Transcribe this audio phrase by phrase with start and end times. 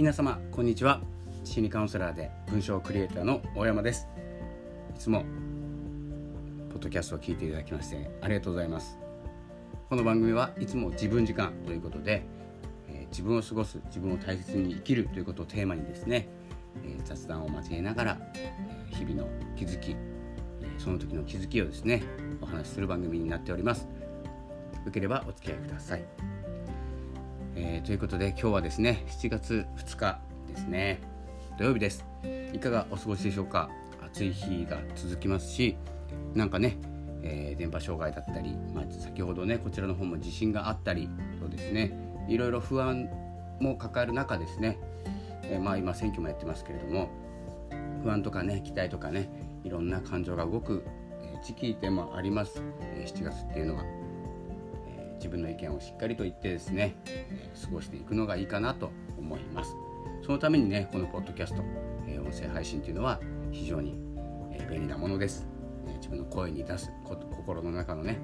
[0.00, 1.02] 皆様こんにちは。
[1.44, 4.08] 心理カウンセラーで文章クリエイターの大山です。
[4.96, 5.26] いつも
[6.70, 8.98] ポッドキャストを聞いていただきましてありがとうございます。
[9.90, 12.22] この番組はいつも自分時間ということで、
[12.88, 16.30] えー、自分を過ごす自分を大切に生きるということをテーマにですね、
[16.82, 18.54] えー、雑談を交えながら、え、
[18.92, 19.96] 日々の気づき、え
[20.78, 22.02] その時の気づきをですね
[22.40, 23.86] お話しする番組になっております。
[24.82, 26.39] よければお付き合いください。
[27.56, 31.00] えー、ということで今日はですね7月2日ですね。
[31.58, 32.04] 土曜日です。
[32.52, 33.70] いかがお過ごしでしょうか？
[34.12, 35.76] 暑い日が続きますし
[36.34, 36.78] なんかね、
[37.22, 41.08] えー、電波障害だったり、まあ、先ほどねこちらの方も地震があったり
[41.40, 41.92] とですね。
[42.28, 43.08] いろいろ不安
[43.60, 44.78] も抱える中ですね、
[45.42, 47.10] えー、まあ今選挙もやってますけれども
[48.02, 49.28] 不安とかね期待とかね
[49.64, 50.84] いろんな感情が動く
[51.42, 53.99] 時期でもあります、え7月っていうのは。
[55.20, 59.76] 自分の意見をしっかりと言ってですね、えー、過ごしていくのがいいかなと思います
[60.24, 61.62] そのためにねこのポッドキャスト、
[62.08, 63.20] えー、音声配信というのは
[63.52, 63.98] 非常に、
[64.50, 65.46] えー、便利なものです、
[65.86, 68.18] え自分の声に出す心の中のね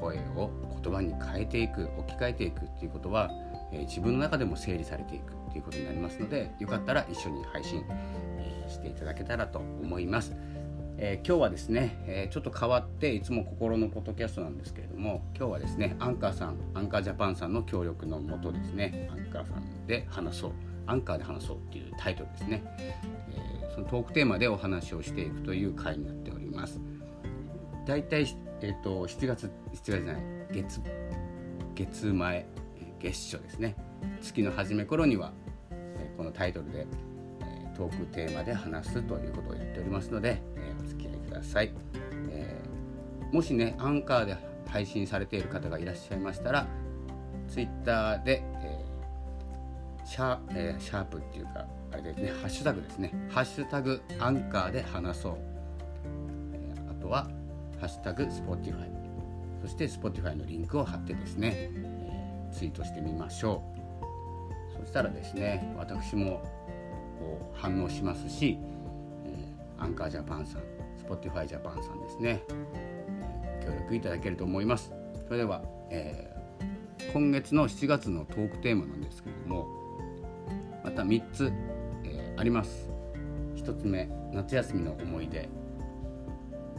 [0.00, 0.50] 声を
[0.82, 3.30] 言葉に変えていく置き換えていくっていうことは、
[3.70, 7.84] え自分の中でも整理されていくっていうことになりますのでよかったら一緒に配信、
[8.38, 10.34] えしていただけたらと思います。
[11.02, 20.52] えー、今日はですね、えー、ちょっと変わっていつも心のポッドキャストなんですけれども今日はですねアンカーさんアンカージャパンさんの協力のもとですねアンカーさんで話そう
[20.86, 26.78] アンカーで話そうっていうタイトルですね、えー、そのトークテーマでお話をしていくという回になっております。
[27.86, 28.26] だいたい、
[28.60, 30.80] えーと、7月7月じゃない月
[31.74, 32.46] 月前
[32.98, 33.74] 月初ですね。
[34.20, 35.32] 月の初め頃には、
[35.70, 36.86] えこのタイトルで
[37.40, 40.42] えトークテーマで話すということをやっておりますので、
[41.50, 41.72] さい、
[42.30, 44.36] えー、もしねアンカーで
[44.68, 46.66] 配信されている方がいらっしゃいましたら
[47.48, 53.12] Twitter で、えー、シャえー、シャープっていうかあれですねハッシュタグですね。
[53.30, 55.36] ハッシュタグアンカーで話そう、
[56.54, 57.24] えー、あとは
[57.80, 58.88] ハッシュタグ Spotify
[59.60, 64.80] そして Spotify のリンクを貼ってですね、えー、ツイートしてみましょう。
[64.80, 66.42] そしたらですね私も
[67.52, 68.56] 反応しますし、
[69.26, 70.62] えー、アンカージャパンさん
[71.06, 72.42] Spotify ジャパンさんですね、
[73.64, 74.92] 協力いただけると思います。
[75.26, 79.68] それでは、えー、今月の7月のトークテーマなんですけれども
[80.84, 81.52] また3つ、
[82.04, 82.88] えー、あります。
[83.56, 85.48] 1つ目夏休みの思い出。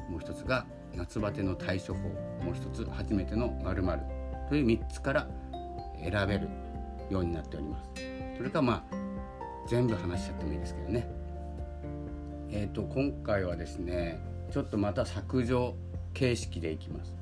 [0.10, 0.66] もう1つが
[0.96, 2.00] 夏バテの対処法。
[2.44, 3.84] もう1つ初めてのまる
[4.50, 5.28] という3つから
[6.02, 6.50] 選べる
[7.10, 7.90] ようになっております。
[8.38, 8.96] それかまあ
[9.68, 11.21] 全部話しちゃってもいいですけどね。
[12.52, 14.20] え、ー、と今回はですね
[14.52, 15.76] ちょっとまた削除
[16.14, 17.16] 形式でいきます。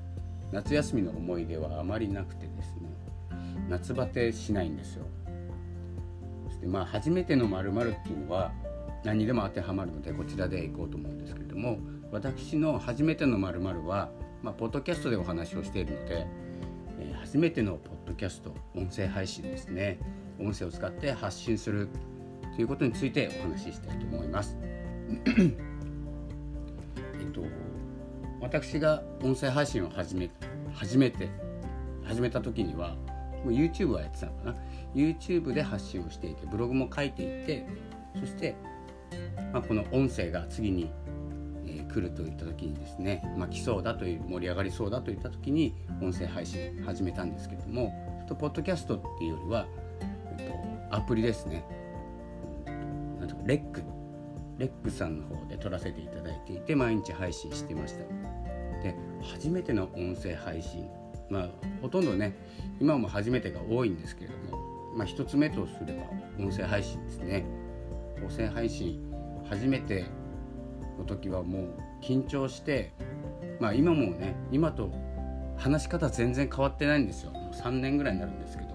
[0.52, 2.90] 夏休みの思い出はあまりなくてですね
[3.70, 5.06] 夏バテしないんですよ。
[6.48, 8.52] そしてまあ初めての〇〇っていうのは
[9.04, 11.80] 何にでも当てはまるのでこちらでいこうと思うんですけれども
[12.12, 14.10] 私の初めての〇〇は
[14.42, 16.28] まあ、ポッドキャストでお話をしているので、
[17.00, 20.00] えー、初めてのポッドキャスト音声配信ですね。
[20.40, 21.90] 音声を使って発信する
[22.56, 24.58] ということについてお話ししたいと思います。
[25.26, 27.44] えっと
[28.42, 30.30] 私が音声配信を始め
[30.74, 31.30] 初めて
[32.04, 32.96] 始めた時には
[33.44, 34.56] もう YouTube はやってたのかな
[34.96, 37.68] ？YouTube で発信をしていてブログも書いていて
[38.20, 38.56] そして、
[39.54, 40.92] まあ、この音声が次に、
[41.66, 47.94] えー、来るといった時にですね、まあ、来そうだという盛り上がりそうだといった時に音声配信始めたんですけども
[48.30, 49.68] とポッドキャストっていうよりは、
[50.38, 51.66] えっと、アプリですね。
[53.46, 53.99] レック。
[54.60, 58.00] レックさんの方で撮らせていただいていて毎日配信してました。
[58.84, 60.88] で初めての音声配信。
[61.30, 61.50] まあ
[61.82, 62.36] ほとんどね
[62.80, 64.64] 今も初めてが多いんですけれども
[64.96, 66.04] まあ一つ目とすれば
[66.44, 67.46] 音声配信ですね。
[68.22, 69.00] 音声配信
[69.50, 70.06] 初めて
[70.98, 71.66] の時はもう
[72.04, 72.92] 緊張して
[73.60, 74.92] まあ今もね今と
[75.58, 77.32] 話し方全然変わってないんですよ。
[77.32, 78.70] もう3年ぐらいになるんですけど。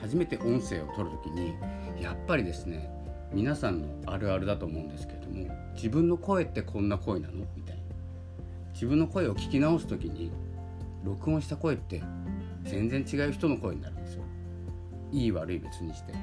[0.00, 1.54] 初めて音声を取る時に
[2.00, 2.95] やっぱりですね
[3.36, 7.44] 皆さんのあるあるだと思うんですけれども自分の声ってこんな声なの？
[7.54, 7.82] みたいな。
[8.72, 10.32] 自分の声を聞き直す時に
[11.04, 12.02] 録音した声って
[12.64, 14.22] 全然違う人の声になるんですよ。
[15.12, 16.14] いい悪い別にして。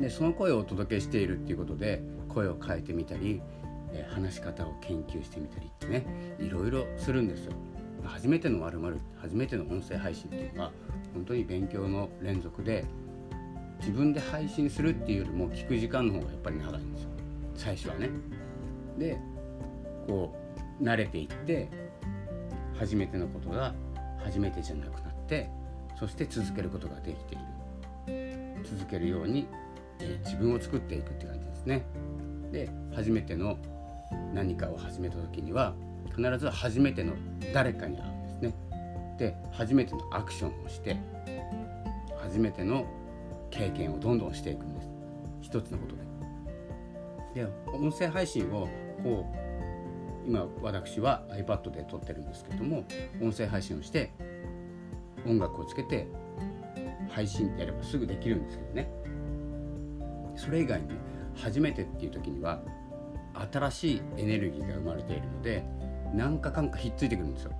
[0.00, 3.40] でその声をお届けしているっていうことで声を変えてみたり
[4.12, 6.04] 話し方を研究してみたりってね
[6.40, 7.52] いろいろするんですよ。
[8.02, 10.72] 初めての〇〇初めての音声配信っていうのは
[11.14, 12.84] 本当に勉強の連続で
[13.80, 17.08] 自分で配信するっていうよりも聞く時間の方がやっぱり長いんですよ
[17.56, 18.10] 最初はね。
[18.98, 19.18] で
[20.06, 20.34] こ
[20.80, 21.68] う慣れていって
[22.78, 23.74] 初めてのことが
[24.22, 25.48] 初めてじゃなくなって
[25.98, 27.44] そして続けることができている
[28.64, 29.46] 続けるように、
[30.00, 31.84] え自分を作っていくって感じですね。
[32.50, 33.58] で初めての
[34.32, 35.74] 何かを始めた時には
[36.16, 37.12] 必ず初めての
[37.52, 38.54] 誰かに会うんですね。
[39.18, 40.96] で初めてのアクションをして
[42.20, 42.86] 初めての
[43.54, 44.88] 経験をどんどんしていくんです。
[45.40, 46.02] 一つのことで。
[47.44, 48.68] で音声配信を
[49.02, 52.84] こう今私は iPad で撮ってるんですけども
[53.20, 54.12] 音声配信をして
[55.26, 56.06] 音楽をつけて
[57.10, 58.90] 配信ってやればすぐできるんですけどね。
[60.36, 60.88] それ以外に
[61.36, 62.60] 初めてっていう時には
[63.52, 65.64] 新しいエネルギーが生まれているので
[66.12, 67.52] 何かかんかひっついてくるんですよ。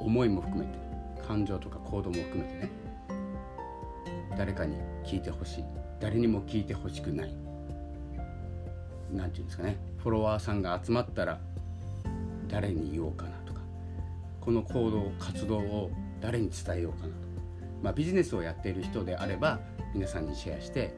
[0.00, 0.82] 思いも含めて。
[1.26, 2.81] 感情とか行動も含めてね。
[4.36, 5.64] 誰かに聞いてほしい。
[6.00, 7.34] 誰にも聞いてほしくない。
[9.12, 9.76] 何て言うんですかね。
[9.98, 11.40] フォロワーさんが集まったら
[12.48, 13.60] 誰に言おうかなとか。
[14.40, 15.90] この行動活動を
[16.20, 17.16] 誰に伝えようかなとか、
[17.82, 19.60] まあ、ビジネスをやっている人であれば
[19.94, 20.94] 皆さんにシェアして、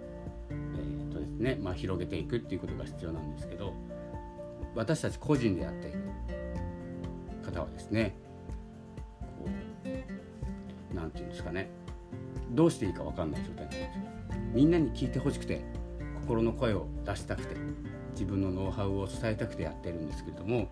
[0.50, 3.74] えーとですねまあ、広げていくっていうことが必要なんですけど
[4.74, 5.98] 私たち個人でやっている
[7.44, 8.16] 方はですね
[9.38, 11.68] こう何て言うんですかね。
[12.54, 13.88] どうしていいか分かんない状態なんですよ。
[14.52, 15.64] みんなに聞いてほしくて
[16.20, 17.56] 心の声を出したくて
[18.12, 20.68] 自分のノウハウを伝えたくてやってるんですけれども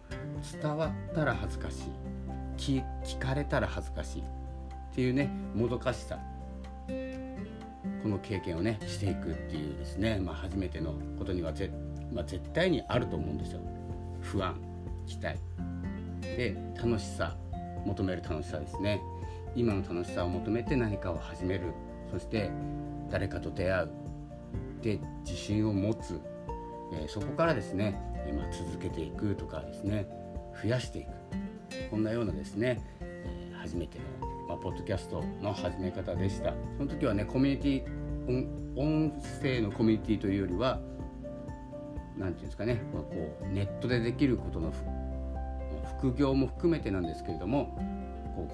[0.61, 4.25] 伝わったら恥ずかしい聞かれたら恥ずかしいっ
[4.95, 6.19] ていうねもどかしさ。
[8.03, 11.71] この経験をねしていくっていうですね、まあ、初めてのことにはぜ、
[12.13, 13.61] まあ、絶対にあると思うんですよ。
[14.21, 14.61] 不安
[15.07, 15.39] 期待。
[16.21, 17.37] で楽しさ
[17.85, 19.01] 求める楽しさですね。
[19.55, 21.73] 今の楽しさを求めて何かを始める。
[22.11, 22.51] そして
[23.11, 23.91] 誰かと出会う。
[24.83, 26.21] で自信を持つ、
[26.93, 30.09] えー、そこからですね、えまあ、続けていくとかですね
[30.63, 31.09] 増やしていく。
[31.91, 36.55] こんなようなですね、えー、初めての、まあ、ポッドキャストの始め方でした。
[36.77, 38.03] その時はねコミュニティ
[38.77, 40.81] 音声のコミュニティというよりは
[42.17, 44.73] 何て言うんですかね、まあ、こうネットでできることの
[45.99, 47.77] 副業も含めてなんですけれども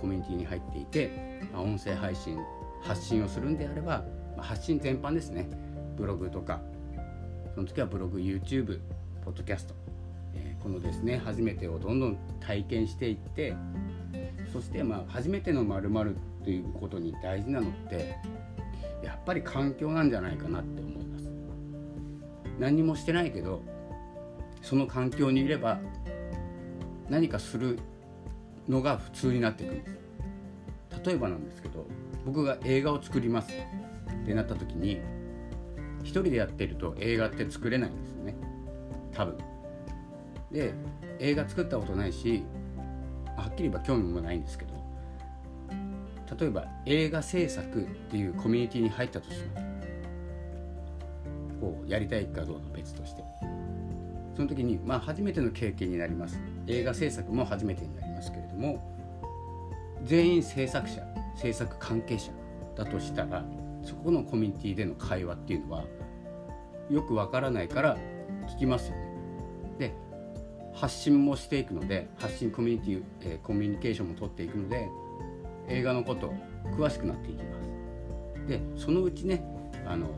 [0.00, 2.38] コミュニティに入っていて、まあ、音声配信
[2.82, 4.04] 発信をするんであれば、
[4.36, 5.48] まあ、発信全般ですね。
[5.96, 6.60] ブログとか
[7.54, 8.80] その時はブログ YouTube
[9.24, 9.74] ポッドキャスト、
[10.34, 13.56] えー、このですね初めてをどんどん体験していって
[14.52, 15.90] そしてまあ初めてのまる
[16.44, 18.16] ということに大事なのって
[19.02, 21.28] やっぱり環境なんじゃないかなって思います。
[22.58, 23.62] 何もしてないけど
[24.62, 25.80] その環境にいれば
[27.08, 27.78] 何かする
[28.68, 29.98] のが普通になっていくんです
[31.04, 31.86] 例えばなんですけど
[32.24, 33.52] 僕が映画を作ります。
[33.52, 35.00] ってなった時に
[36.02, 38.36] 一人でやってると映画って作れないんですよね。
[39.12, 39.38] 多分。
[40.52, 40.74] で
[41.18, 42.44] 映画作ったことないし
[43.36, 44.72] はっきり言えば興味もないんですけど
[46.38, 49.66] 例えば映画制作っていうコミュニティに入ったとします
[51.60, 53.22] こうやりたいかどうか別として。
[54.36, 56.40] その時にまあ初めての経験になります。
[56.68, 58.07] 映画制作も初めてになります。
[58.32, 58.82] けれども
[60.04, 61.02] 全員制作者
[61.36, 62.32] 制作関係者
[62.76, 63.44] だとしたら
[63.82, 65.84] そこのコミュニティでの会話っていうのは
[66.90, 67.96] よくわからないから
[68.48, 69.08] 聞きますよね。
[69.78, 69.94] で
[70.72, 74.88] 発信もしていくので発信コミュニティ、えー、コミュニケーションも取っていくので
[75.68, 76.32] 映画のこと
[76.76, 77.68] 詳しくなっていきます。
[78.48, 79.42] でそのうちね
[79.86, 80.08] あの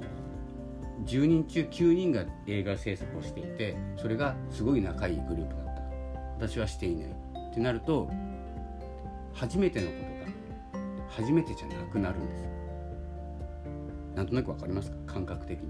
[1.04, 5.64] 10人中9人が映画制作をしていてそれがすごい仲いいグループだっ
[6.38, 7.08] た私はしていない
[7.50, 8.08] ってなると
[9.32, 10.10] 初めてのことが
[11.08, 12.44] 初めてじゃなくなるんです。
[14.14, 15.14] なんとなく分かりますか？
[15.14, 15.66] 感覚的に。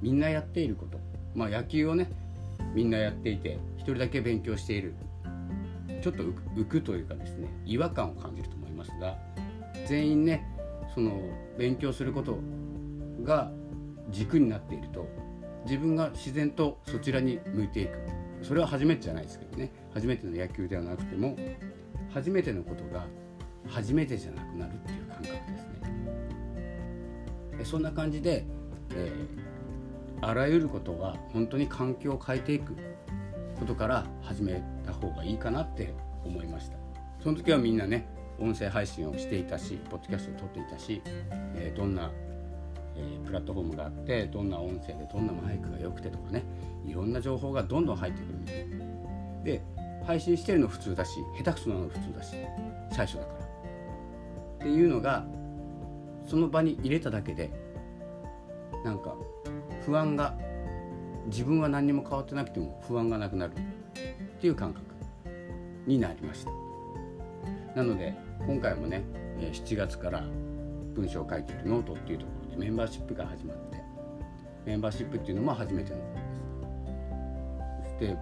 [0.00, 0.98] みんなやっていること。
[1.34, 2.10] まあ野球をね
[2.74, 4.94] みんなやっていて一人だけ勉強している。
[6.02, 9.18] ちょっと浮くというかですね違和感を感じると思いますが
[9.86, 10.46] 全員ね
[10.94, 11.20] その
[11.58, 12.38] 勉強すること
[13.22, 13.50] が
[14.08, 15.06] 軸になっていると
[15.66, 17.98] 自分が自然とそちらに向いていく。
[18.42, 19.70] それは初めてじゃないですけどね。
[19.92, 21.36] 初めての野球ではなくても
[22.10, 23.06] 初めてのことが
[23.68, 25.66] 初めてじゃなくなるっていう感覚です
[27.58, 27.64] ね。
[27.64, 28.44] そんな感じで、
[28.94, 32.74] えー、あらゆることは本当に環境を変えていく
[33.58, 35.92] ことから始めた方がいいかなって
[36.24, 36.76] 思いました。
[37.22, 41.02] その時はみんなね音声配信をしていたしポッドキャストを撮っていたし、
[41.54, 42.10] えー、どんな、
[42.96, 46.42] えー、プラットフォームがあってどんな音声でどんなマイクが良くてとかね
[46.90, 49.62] いろんな情報がどんどん入ってくるで
[50.04, 52.36] 配信してるの普通だし下手くそなの普通だし
[52.92, 53.40] 最初だから。
[53.40, 55.24] っていうのが
[56.26, 57.50] その場に入れただけで
[58.84, 59.14] なんか
[59.86, 60.36] 不安が
[61.26, 63.52] 自分は何にも変わってなくても不安がなくなる。
[63.52, 64.90] っていう感覚。
[65.86, 66.50] になりました。
[67.74, 68.14] なので
[68.46, 69.02] 今回もね
[69.38, 70.24] 7月から
[70.94, 73.76] 文章を書いているノートっていうところでメンバーシップが始まって
[74.66, 75.98] メンバーシップっていうのも初めての
[78.00, 78.16] で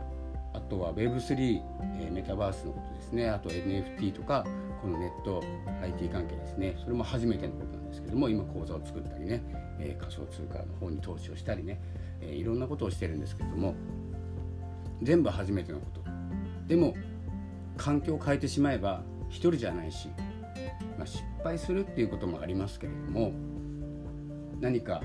[0.52, 1.62] あとは Web3、
[2.00, 3.30] えー、メタバースのことですね。
[3.30, 4.44] あと NFT とか
[4.82, 5.42] このネット
[5.82, 6.76] IT 関係ですね。
[6.80, 9.42] それも初めてのことなんですけども今講座を作ったりね、
[9.78, 11.80] えー、仮想通貨の方に投資をしたりね、
[12.20, 13.74] えー、いろんなことをしてるんですけども
[15.02, 16.02] 全部初めてのこと。
[16.66, 16.94] でも
[17.76, 20.08] 環境を変えてしまえば一人じゃないし、
[20.98, 23.32] まあ、失敗するっていうこともありますけれども
[24.60, 25.00] 何か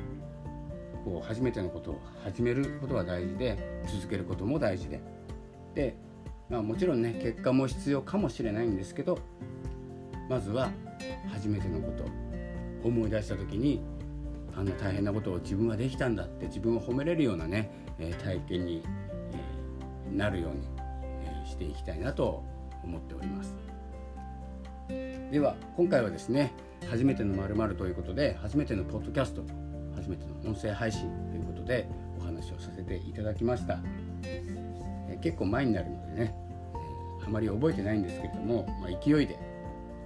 [1.03, 5.01] こう初めてのことを始めることは大事で続けることも大事で。
[5.75, 5.95] で、
[6.49, 9.17] まあ、もちろんね結果も必要かもしれないんですけど
[10.29, 10.71] まずは
[11.31, 12.05] 初めてのこと
[12.87, 13.81] 思い出した時に
[14.55, 18.83] あんな大変なことを自分はできたんだって自分を褒めれるようなね、え体験に、
[20.11, 20.67] なるように、
[21.23, 22.43] えしていきたいなと
[22.83, 23.55] 思っております。
[25.31, 26.53] では今回はですね
[26.87, 29.43] 初めてのまるということで初めてのポッドキャスト
[30.03, 31.87] 初めての音声配信ということで
[32.19, 33.79] お話をさせていただきました、
[35.21, 36.35] 結構前になるのでね、
[37.25, 39.39] あまり覚えてないんですけれども、まあ、勢いで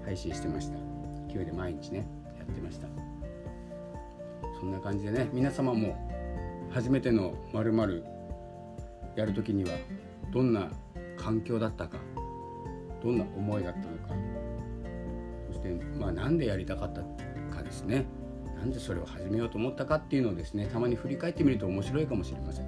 [0.06, 0.78] 配信してました。
[1.34, 2.88] 勢いで毎日ねやってました。
[4.60, 5.98] そんな感じでね皆様も
[6.70, 8.06] 初めてのまる
[9.16, 9.72] やる時には
[10.32, 10.70] どんな
[11.18, 11.98] 環境だったか
[13.04, 14.14] どんな思いだったのか
[15.48, 17.02] そしてまあなんでやりたかった
[17.56, 18.06] かですね。
[18.58, 22.66] なんでそれを始めようと思ったかっていうのをですねたまに振り返ってみると面白いかもしれません。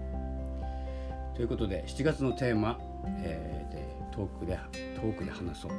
[1.35, 2.79] ということで7月のテーマ、
[3.23, 4.59] えー、でトークで
[4.95, 5.71] トークで話そう。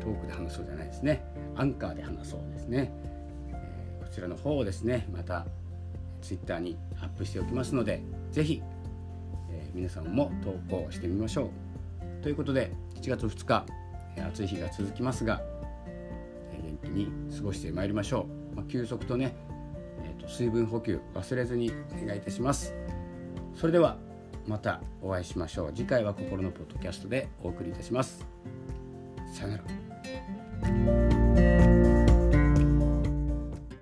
[0.00, 1.24] トークで話そうじゃないですね。
[1.56, 2.92] アンカーで話そうですね、
[3.48, 5.46] えー、こちらの方をですねまた
[6.20, 8.02] Twitter にアップしておきますので
[8.32, 8.62] 是非、
[9.50, 12.22] えー、皆さんも投稿してみましょう。
[12.22, 13.66] ということで7月2日、
[14.22, 15.42] 暑い日が続きますが、
[16.62, 19.34] 元気に過ごしてまいりましょう、まあ、休息とね、
[20.04, 22.74] えーと、水分補給忘れずにお願いいたします。
[23.54, 23.98] それでは
[24.46, 25.72] またお会いしましょう。
[25.72, 28.26] 次回は心のポッドキャストでお送りいたします。
[29.32, 29.64] さよなら。
[30.64, 31.23] thank you